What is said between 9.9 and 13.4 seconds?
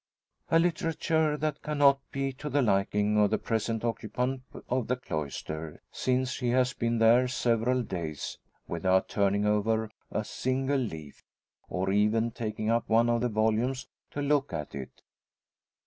a single leaf, or even taking up one of the